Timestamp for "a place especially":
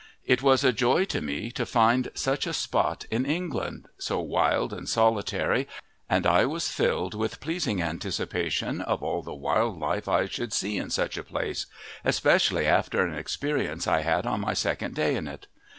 11.19-12.65